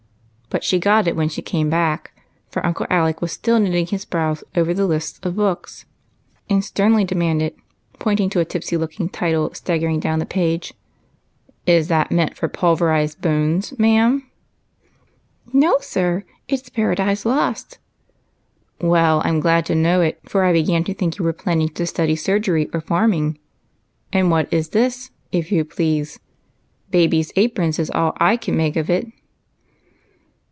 But 0.53 0.65
she 0.65 0.79
got 0.79 1.07
it 1.07 1.15
when 1.15 1.29
she 1.29 1.41
came 1.41 1.69
back, 1.69 2.11
for 2.49 2.65
Uncle 2.65 2.85
Alec 2.89 3.21
was 3.21 3.31
still 3.31 3.57
knitting 3.57 3.85
his 3.87 4.03
brows 4.03 4.43
over 4.53 4.73
the 4.73 4.85
list 4.85 5.25
of 5.25 5.37
books, 5.37 5.85
and 6.49 6.61
sternly 6.61 7.05
demanded, 7.05 7.55
pointing 7.99 8.29
to 8.31 8.41
a 8.41 8.43
tipsy 8.43 8.75
looking 8.75 9.07
title 9.07 9.53
staggering 9.53 10.01
down 10.01 10.19
the 10.19 10.25
page,— 10.25 10.73
AND 11.67 11.67
WHAT 11.67 11.67
CAME 11.67 11.67
OF 11.67 11.67
IT. 11.67 11.71
85" 11.71 11.81
Is 11.81 11.87
that 11.87 12.11
meant 12.11 12.35
for' 12.37 12.47
Pulverized 12.49 13.21
Bones,' 13.21 13.79
ma'am?"" 13.79 14.29
No, 15.53 15.77
sir; 15.79 16.25
it 16.49 16.57
's' 16.59 16.69
Paradise 16.69 17.25
Lost.' 17.25 17.77
""Well, 18.81 19.21
I 19.23 19.29
'm 19.29 19.39
glad 19.39 19.65
to 19.67 19.73
know 19.75 20.01
it, 20.01 20.19
for 20.27 20.43
I 20.43 20.51
began 20.51 20.83
to 20.83 20.93
think 20.93 21.17
you 21.17 21.23
were 21.23 21.31
planning 21.31 21.69
to 21.69 21.87
study 21.87 22.17
surgery 22.17 22.69
or 22.73 22.81
farming. 22.81 23.39
And 24.11 24.29
what 24.29 24.51
is 24.51 24.71
this, 24.75 25.11
if 25.31 25.49
you 25.49 25.63
jjlease?' 25.63 26.19
Babies' 26.91 27.31
Aprons' 27.37 27.79
is 27.79 27.89
all 27.91 28.11
1 28.19 28.37
can 28.39 28.57
make 28.57 28.75
of 28.75 28.89
it." 28.89 29.07